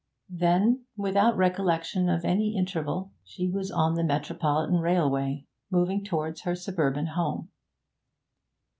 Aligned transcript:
Then, 0.31 0.85
without 0.97 1.37
recollection 1.37 2.09
of 2.09 2.25
any 2.25 2.57
interval, 2.57 3.11
she 3.23 3.47
was 3.47 3.69
on 3.69 3.93
the 3.93 4.03
Metropolitan 4.03 4.79
Railway, 4.79 5.45
moving 5.69 6.03
towards 6.03 6.41
her 6.41 6.55
suburban 6.55 7.05
home. 7.05 7.49